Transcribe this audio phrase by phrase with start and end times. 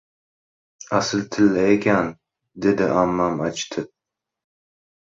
[0.99, 2.07] —Asil tilla ekan!—
[2.67, 3.89] dedi ammam achitib.